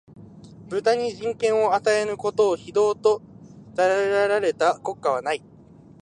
[0.67, 3.21] 豚に人権を与えぬことを、非道と
[3.75, 5.43] 謗られた国家はない